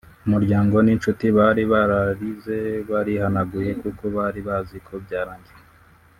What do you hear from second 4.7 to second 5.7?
ko byarangiye